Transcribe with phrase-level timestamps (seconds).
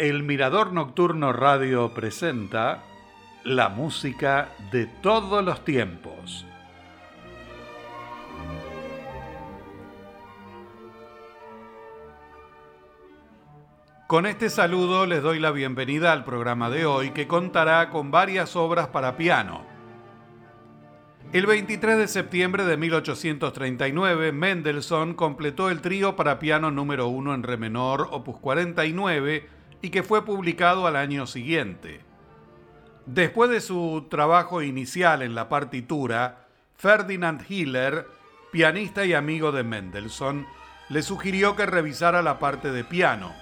[0.00, 2.82] El Mirador Nocturno Radio presenta
[3.44, 6.46] la música de todos los tiempos.
[14.06, 18.56] Con este saludo les doy la bienvenida al programa de hoy que contará con varias
[18.56, 19.66] obras para piano.
[21.34, 27.42] El 23 de septiembre de 1839, Mendelssohn completó el trío para piano número 1 en
[27.42, 32.00] re menor, opus 49, y que fue publicado al año siguiente.
[33.06, 38.06] Después de su trabajo inicial en la partitura, Ferdinand Hiller,
[38.52, 40.46] pianista y amigo de Mendelssohn,
[40.88, 43.32] le sugirió que revisara la parte de piano.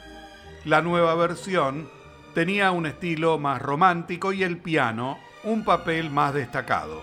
[0.65, 1.89] La nueva versión
[2.35, 7.03] tenía un estilo más romántico y el piano un papel más destacado.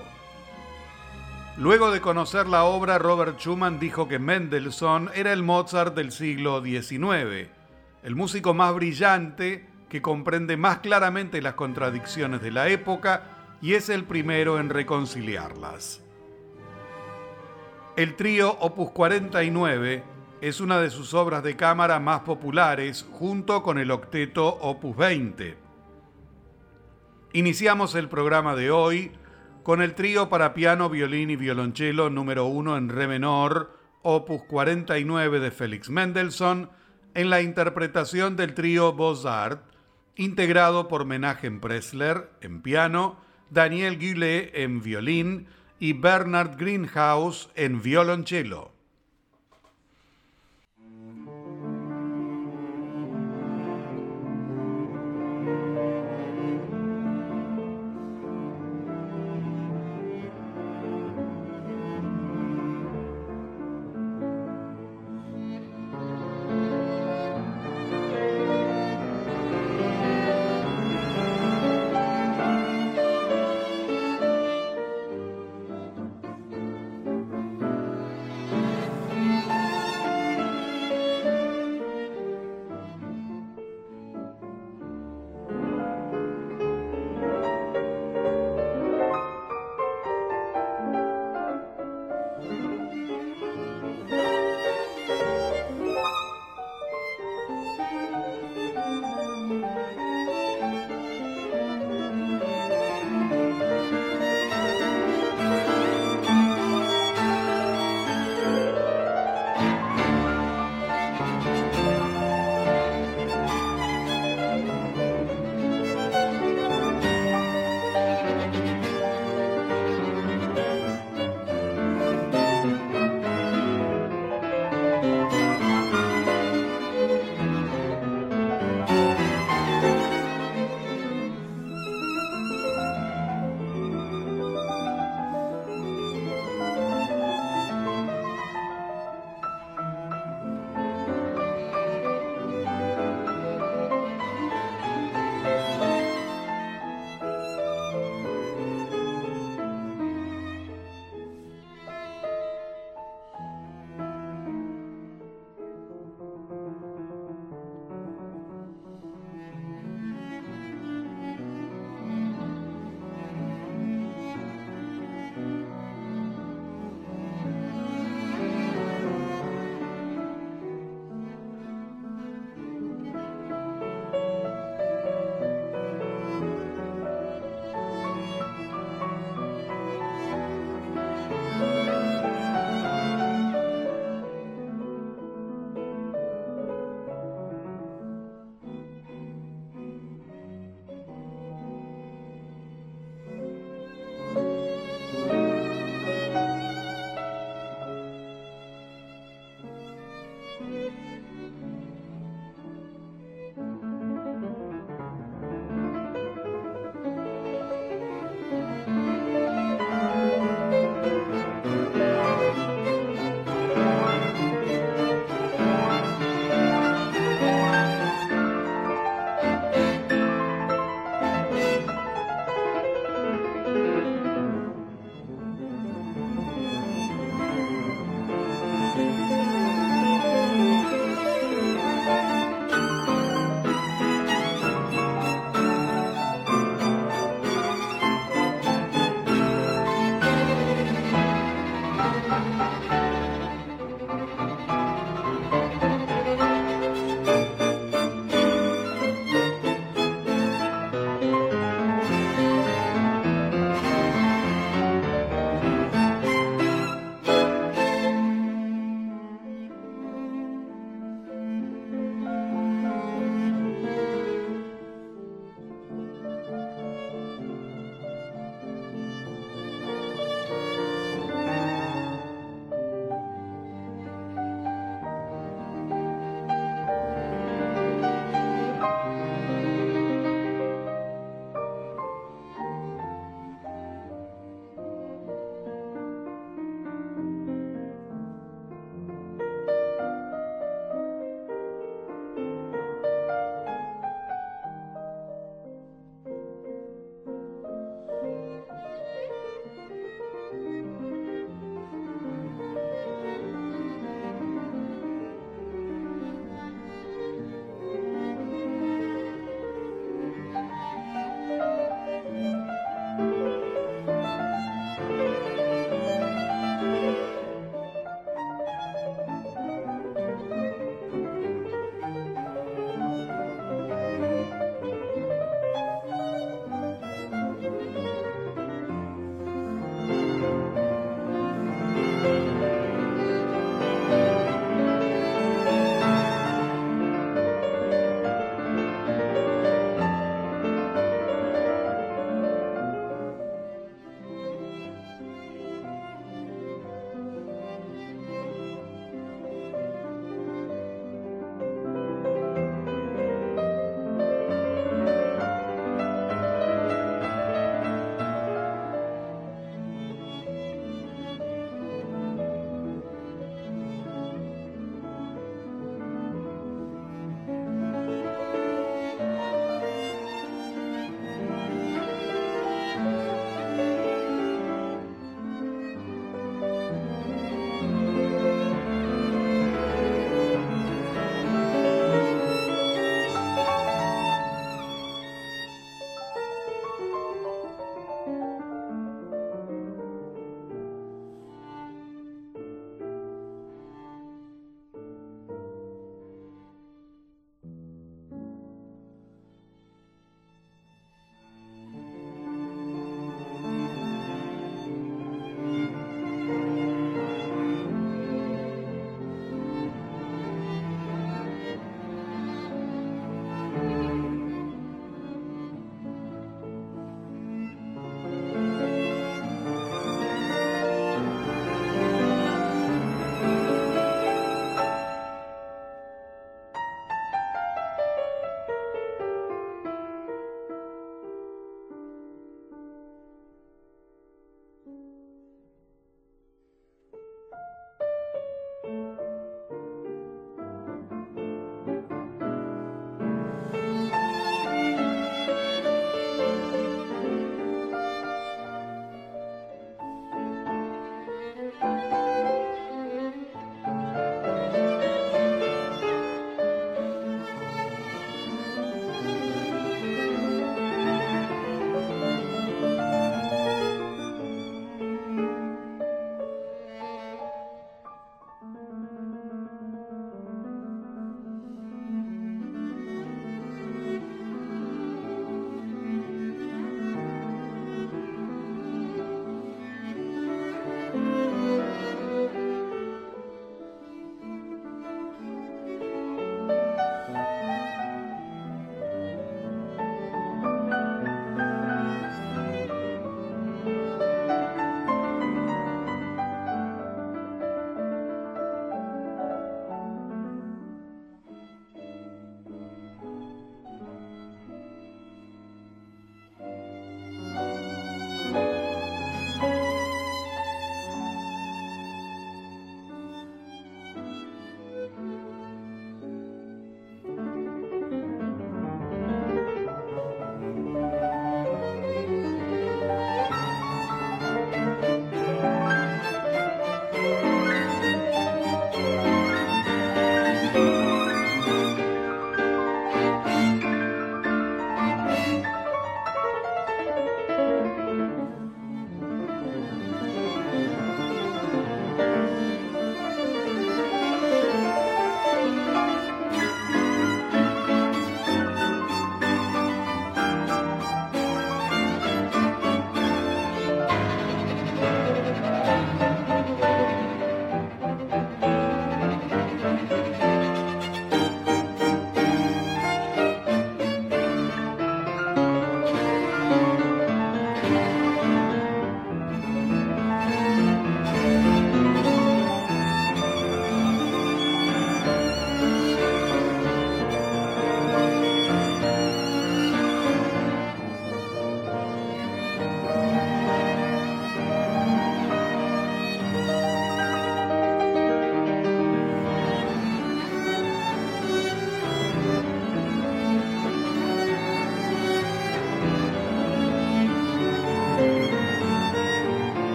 [1.57, 6.61] Luego de conocer la obra, Robert Schumann dijo que Mendelssohn era el Mozart del siglo
[6.61, 7.54] XIX
[8.05, 13.89] el músico más brillante que comprende más claramente las contradicciones de la época y es
[13.89, 16.03] el primero en reconciliarlas.
[17.95, 20.03] El trío Opus 49
[20.39, 25.57] es una de sus obras de cámara más populares junto con el octeto Opus 20.
[27.33, 29.13] Iniciamos el programa de hoy
[29.63, 35.39] con el trío para piano, violín y violonchelo número 1 en re menor, Opus 49
[35.39, 36.69] de Félix Mendelssohn,
[37.15, 39.63] en la interpretación del trío Beaux-Arts,
[40.15, 43.17] integrado por Menachem Pressler en piano,
[43.49, 45.47] Daniel Guillet en violín
[45.79, 48.74] y Bernard Greenhouse en violonchelo.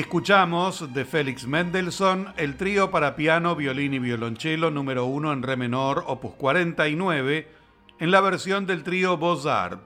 [0.00, 5.58] Escuchamos de Félix Mendelssohn el trío para piano, violín y violonchelo número 1 en re
[5.58, 7.46] menor, opus 49,
[7.98, 9.82] en la versión del trío Beaux-Arts.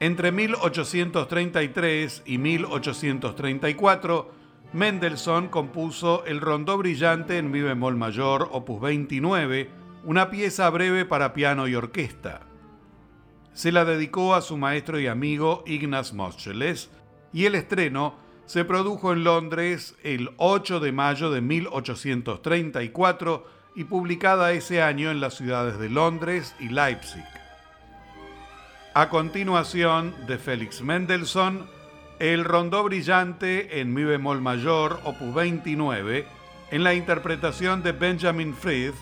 [0.00, 4.30] Entre 1833 y 1834,
[4.74, 9.70] Mendelssohn compuso el rondó brillante en mi bemol mayor, opus 29,
[10.04, 12.42] una pieza breve para piano y orquesta.
[13.54, 16.90] Se la dedicó a su maestro y amigo Ignaz Moscheles,
[17.32, 24.52] y el estreno se produjo en Londres el 8 de mayo de 1834 y publicada
[24.52, 27.24] ese año en las ciudades de Londres y Leipzig.
[28.94, 31.66] A continuación, de Félix Mendelssohn,
[32.18, 36.26] el rondó brillante en mi bemol mayor, opus 29,
[36.70, 38.94] en la interpretación de Benjamin Frith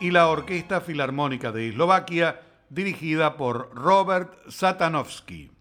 [0.00, 5.52] y la Orquesta Filarmónica de Eslovaquia, dirigida por Robert Satanovsky.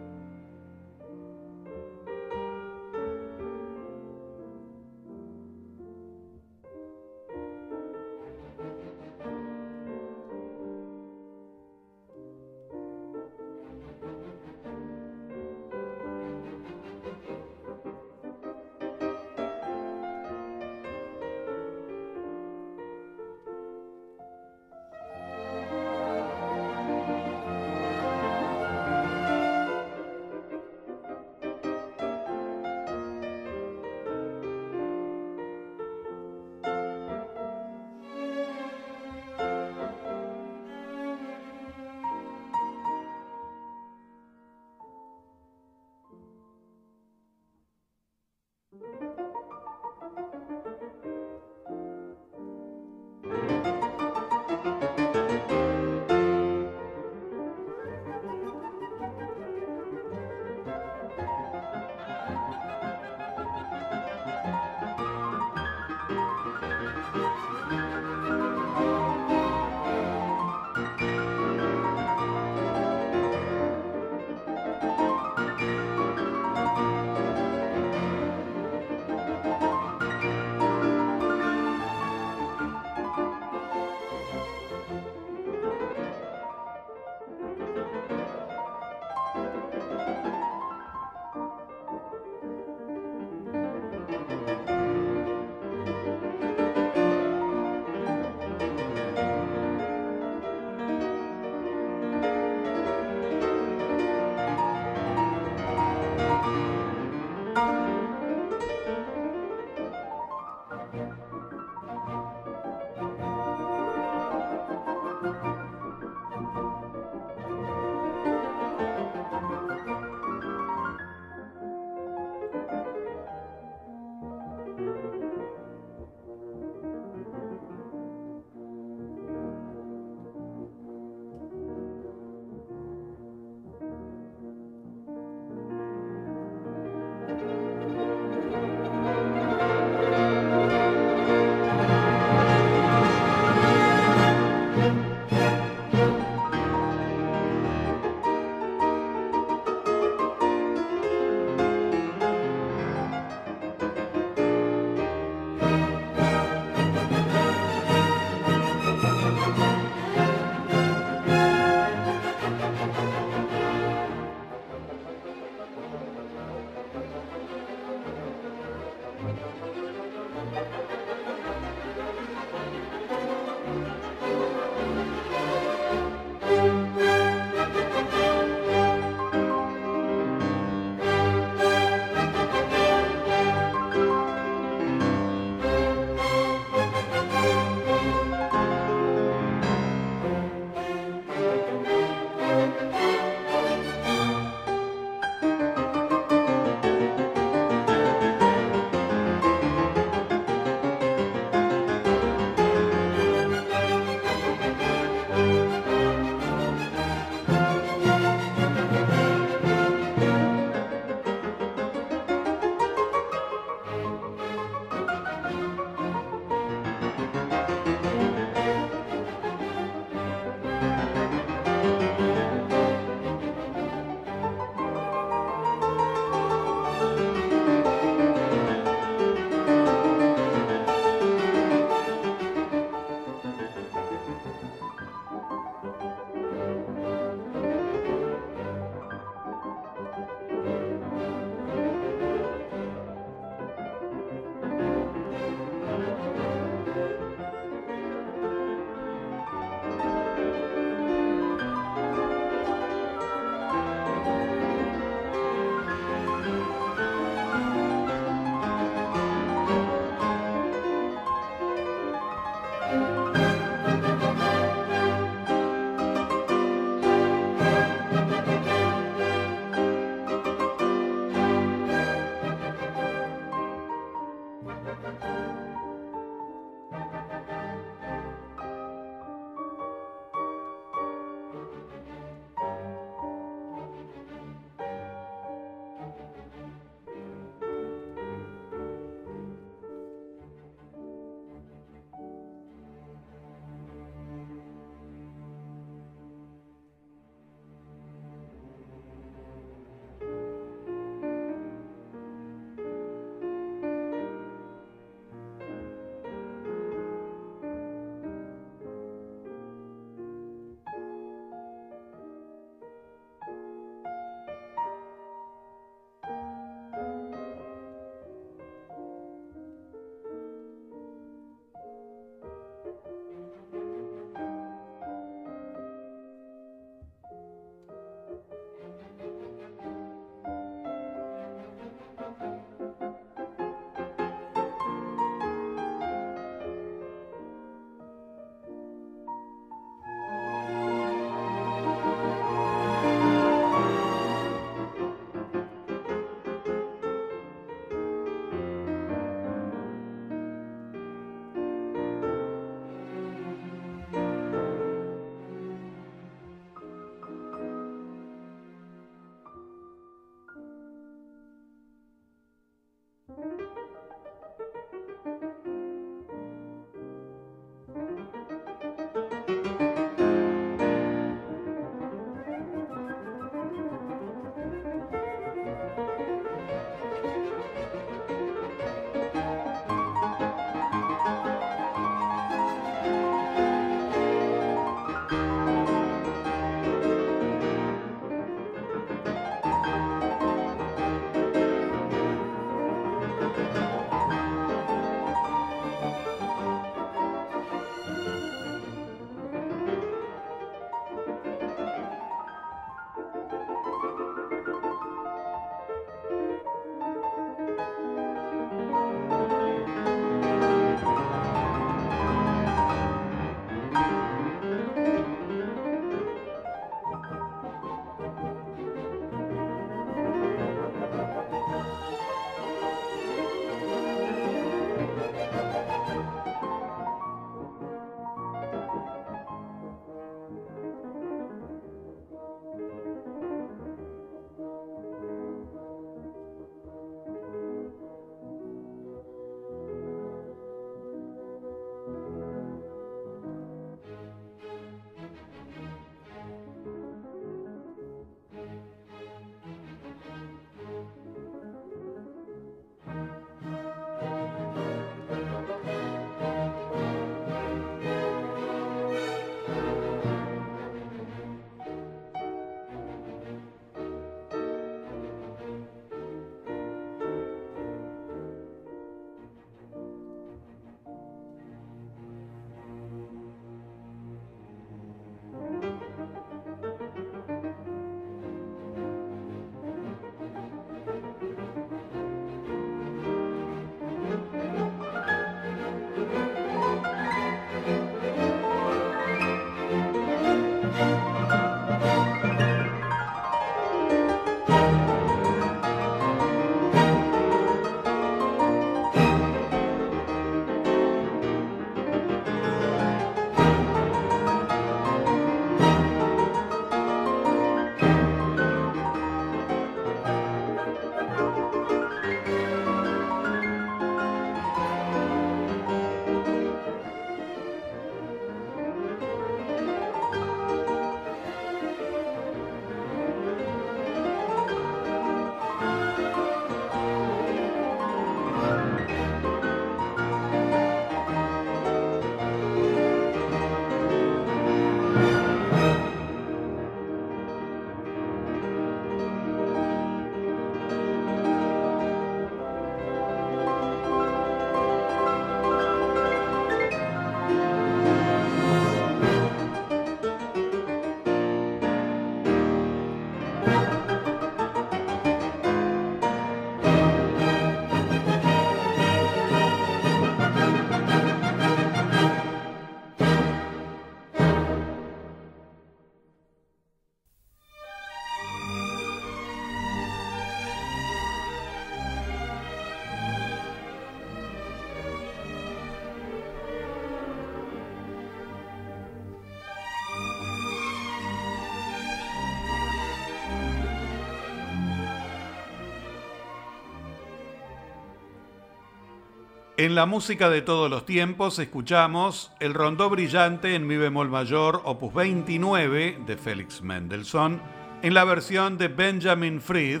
[589.78, 594.80] En la música de todos los tiempos escuchamos el rondó brillante en mi bemol mayor,
[594.86, 597.60] opus 29 de Félix Mendelssohn,
[598.00, 600.00] en la versión de Benjamin Fried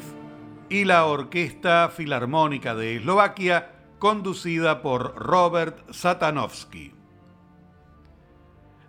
[0.70, 6.94] y la Orquesta Filarmónica de Eslovaquia, conducida por Robert Satanovsky.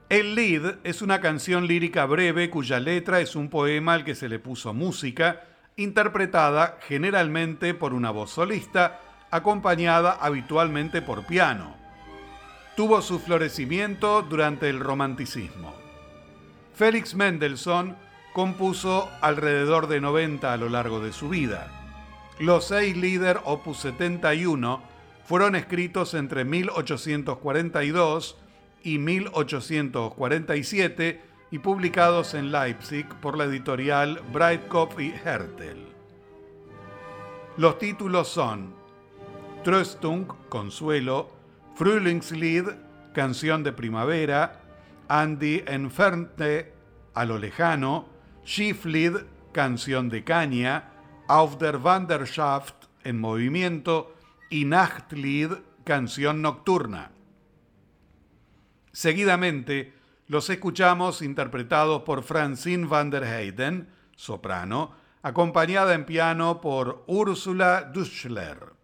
[0.07, 4.29] El Lead es una canción lírica breve cuya letra es un poema al que se
[4.29, 5.43] le puso música,
[5.75, 9.01] interpretada generalmente por una voz solista,
[9.31, 11.75] acompañada habitualmente por piano.
[12.75, 15.73] Tuvo su florecimiento durante el romanticismo.
[16.73, 17.95] Félix Mendelssohn
[18.33, 21.71] compuso alrededor de 90 a lo largo de su vida.
[22.39, 24.83] Los seis líder opus 71
[25.25, 28.37] fueron escritos entre 1842
[28.83, 35.87] y 1847 y publicados en Leipzig por la editorial Breitkopf y Hertel.
[37.57, 38.76] Los títulos son
[39.63, 41.29] Tröstung, Consuelo,
[41.75, 42.69] Frühlingslied,
[43.13, 44.61] Canción de Primavera,
[45.07, 46.73] Andy Entfernte,
[47.13, 48.05] A lo Lejano,
[48.45, 50.91] Schifflied, Canción de Caña,
[51.27, 54.15] Auf der Wanderschaft, En Movimiento,
[54.49, 55.51] y Nachtlied,
[55.83, 57.11] Canción Nocturna.
[58.91, 59.93] Seguidamente,
[60.27, 68.76] los escuchamos interpretados por Francine van der Heyden, soprano, acompañada en piano por Ursula Duschler.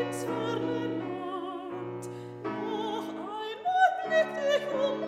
[0.00, 2.02] ins ferne Land.
[2.44, 3.08] Noch
[3.40, 5.05] einmal blick dich um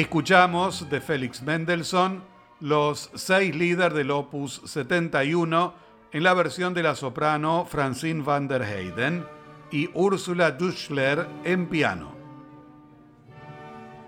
[0.00, 2.22] Escuchamos de Félix Mendelssohn
[2.60, 5.74] los seis líderes del Opus 71
[6.12, 9.26] en la versión de la soprano Francine van der Heyden
[9.70, 12.16] y Úrsula Duschler en piano.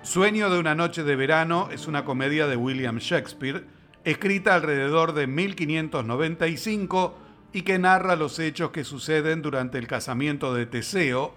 [0.01, 3.67] Sueño de una noche de verano es una comedia de William Shakespeare
[4.03, 7.19] escrita alrededor de 1595
[7.53, 11.35] y que narra los hechos que suceden durante el casamiento de Teseo,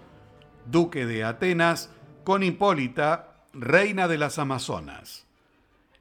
[0.64, 1.90] duque de Atenas,
[2.24, 5.26] con Hipólita, reina de las Amazonas.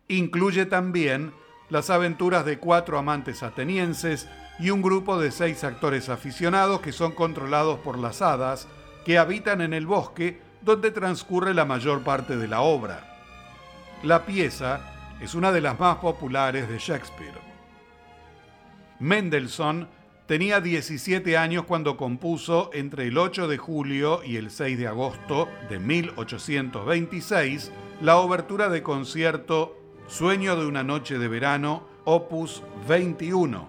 [0.08, 1.34] Incluye también
[1.70, 4.28] las aventuras de cuatro amantes atenienses
[4.60, 8.68] y un grupo de seis actores aficionados que son controlados por las hadas
[9.06, 13.20] que habitan en el bosque donde transcurre la mayor parte de la obra.
[14.04, 14.82] La pieza
[15.20, 17.40] es una de las más populares de Shakespeare.
[19.00, 19.88] Mendelssohn
[20.28, 25.50] tenía 17 años cuando compuso entre el 8 de julio y el 6 de agosto
[25.70, 27.72] de 1826
[28.02, 33.68] la obertura de concierto Sueño de una noche de verano, opus 21.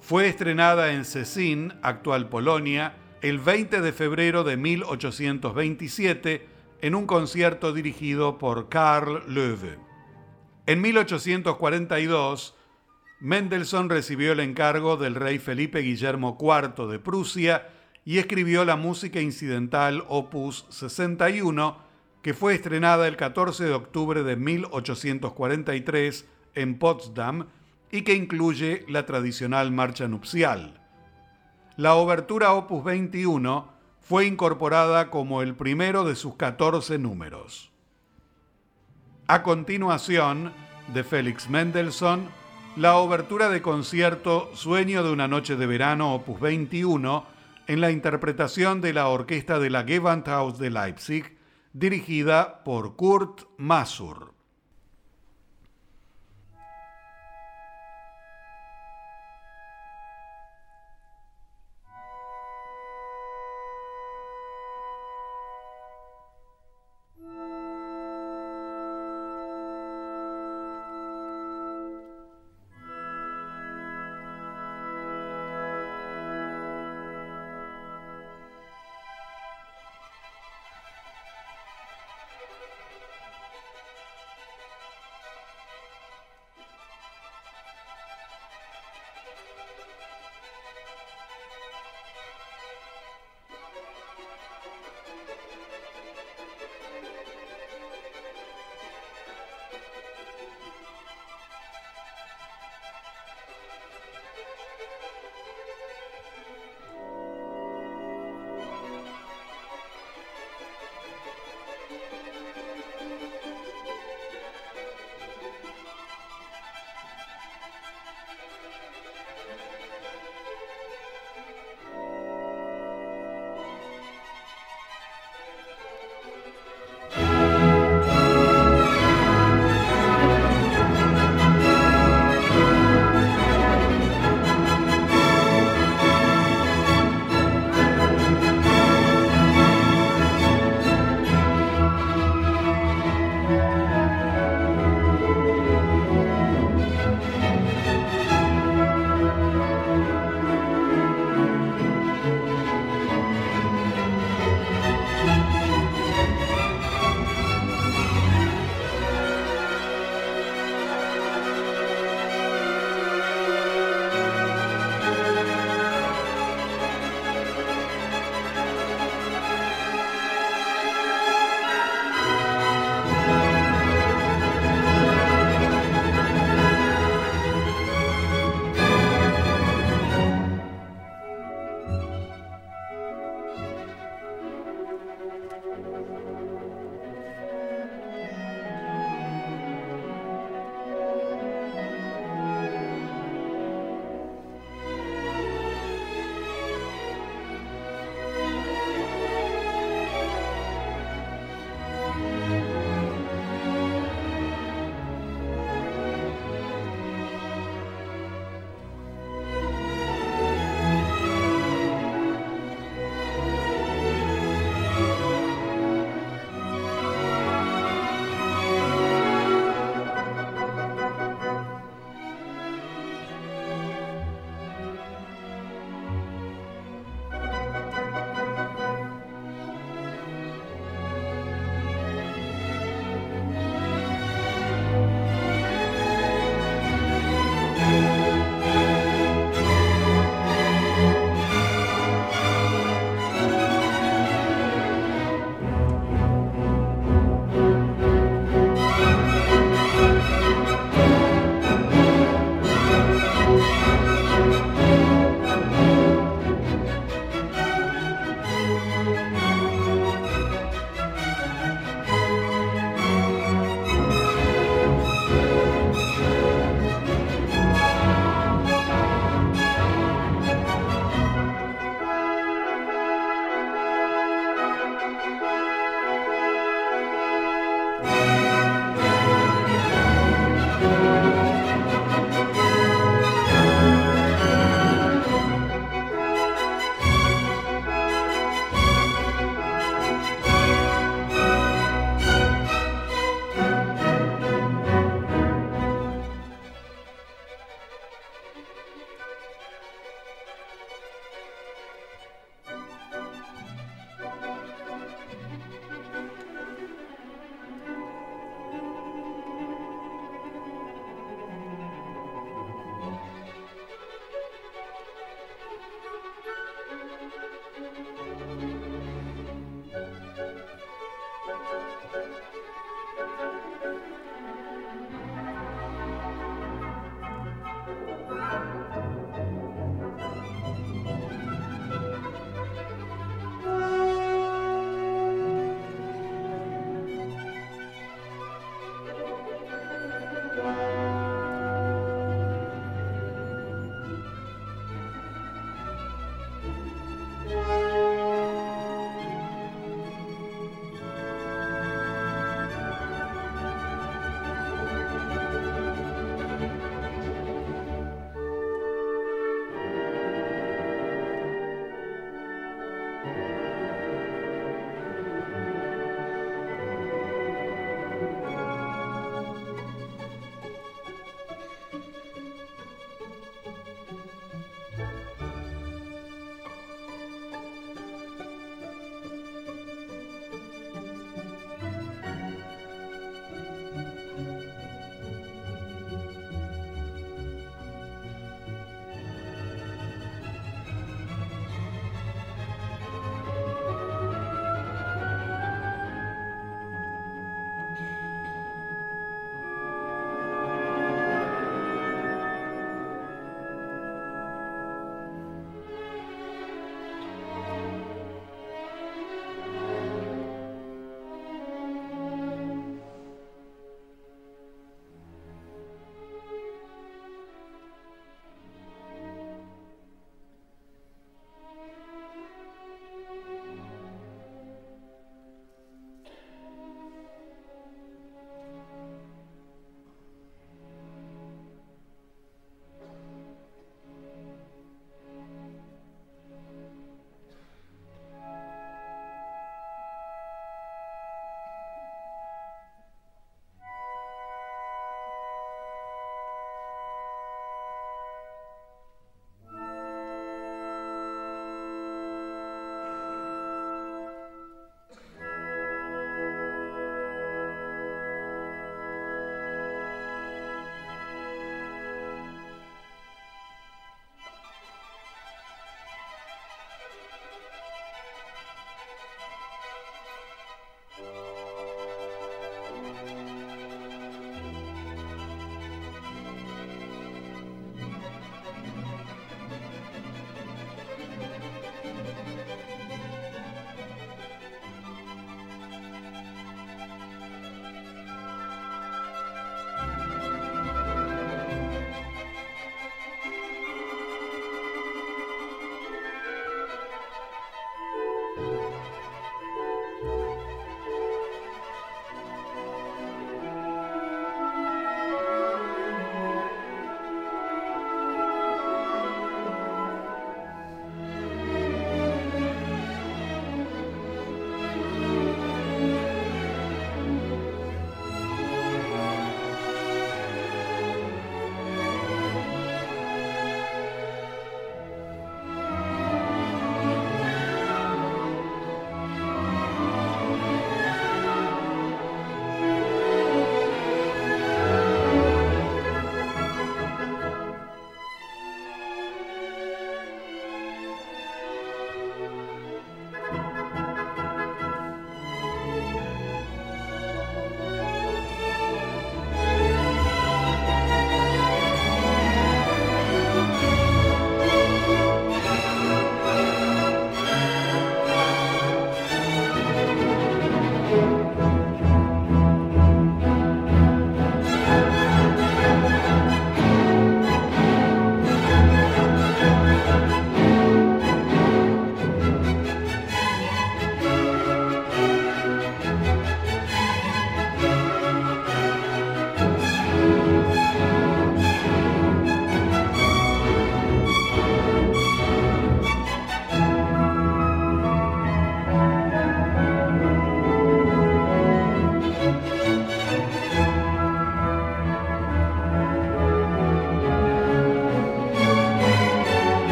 [0.00, 6.46] Fue estrenada en Cecín, actual Polonia, el 20 de febrero de 1827
[6.80, 9.78] en un concierto dirigido por Karl Löwe.
[10.66, 12.54] En 1842,
[13.22, 17.68] Mendelssohn recibió el encargo del rey Felipe Guillermo IV de Prusia
[18.04, 21.78] y escribió la música incidental Opus 61,
[22.20, 27.46] que fue estrenada el 14 de octubre de 1843 en Potsdam
[27.92, 30.80] y que incluye la tradicional marcha nupcial.
[31.76, 33.68] La obertura Opus 21
[34.00, 37.70] fue incorporada como el primero de sus 14 números.
[39.28, 40.52] A continuación,
[40.92, 42.41] de Félix Mendelssohn,
[42.76, 47.24] la obertura de concierto Sueño de una noche de verano, opus 21,
[47.66, 51.36] en la interpretación de la orquesta de la Gewandhaus de Leipzig,
[51.72, 54.31] dirigida por Kurt Masur.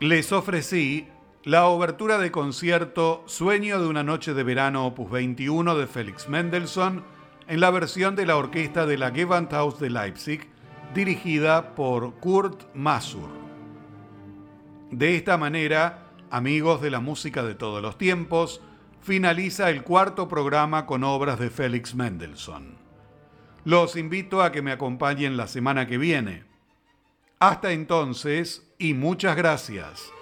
[0.00, 1.08] Les ofrecí
[1.44, 7.02] la obertura de concierto Sueño de una noche de verano opus 21 de Félix Mendelssohn
[7.48, 10.48] en la versión de la orquesta de la Gewandhaus de Leipzig
[10.92, 13.30] dirigida por Kurt Masur.
[14.90, 18.60] De esta manera, amigos de la música de todos los tiempos,
[19.00, 22.76] finaliza el cuarto programa con obras de Félix Mendelssohn.
[23.64, 26.44] Los invito a que me acompañen la semana que viene.
[27.38, 30.15] Hasta entonces y muchas gracias.